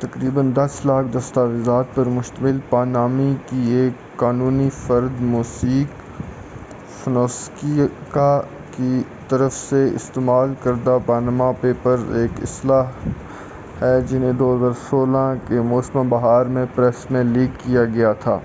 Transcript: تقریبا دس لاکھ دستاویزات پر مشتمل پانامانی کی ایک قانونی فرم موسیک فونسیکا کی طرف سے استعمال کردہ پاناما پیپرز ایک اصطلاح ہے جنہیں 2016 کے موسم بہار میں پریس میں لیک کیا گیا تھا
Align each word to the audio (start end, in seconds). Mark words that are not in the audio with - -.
تقریبا 0.00 0.42
دس 0.56 0.74
لاکھ 0.86 1.06
دستاویزات 1.12 1.86
پر 1.94 2.08
مشتمل 2.08 2.58
پانامانی 2.70 3.34
کی 3.46 3.62
ایک 3.70 3.94
قانونی 4.16 4.68
فرم 4.76 5.24
موسیک 5.28 5.96
فونسیکا 6.94 8.28
کی 8.70 8.92
طرف 9.28 9.52
سے 9.54 9.84
استعمال 9.94 10.54
کردہ 10.62 10.96
پاناما 11.06 11.50
پیپرز 11.60 12.16
ایک 12.16 12.40
اصطلاح 12.42 12.92
ہے 13.80 13.94
جنہیں 14.08 14.32
2016 14.42 15.34
کے 15.48 15.60
موسم 15.68 16.08
بہار 16.10 16.46
میں 16.56 16.66
پریس 16.74 17.10
میں 17.10 17.24
لیک 17.26 17.60
کیا 17.60 17.84
گیا 17.94 18.12
تھا 18.20 18.38